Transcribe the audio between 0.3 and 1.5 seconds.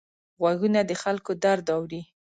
غوږونه د خلکو